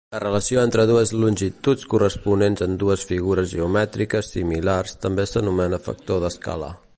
La 0.13 0.19
relació 0.21 0.61
entre 0.67 0.85
dues 0.91 1.11
longituds 1.23 1.85
corresponents 1.91 2.65
en 2.67 2.73
dues 2.85 3.05
figures 3.11 3.53
geomètriques 3.55 4.33
similars 4.39 4.97
també 5.05 5.27
s'anomena 5.35 5.83
factor 5.91 6.25
d'escala. 6.27 6.73